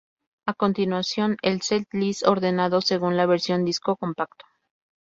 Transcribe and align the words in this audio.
A 0.47 0.55
continuación 0.55 1.37
el 1.43 1.61
"setlist" 1.61 2.25
ordenado 2.25 2.81
según 2.81 3.17
la 3.17 3.27
versión 3.27 3.65
disco 3.65 3.95
compacto 3.97 4.47